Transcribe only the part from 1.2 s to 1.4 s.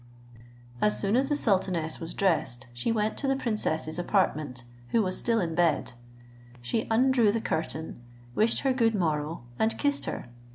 the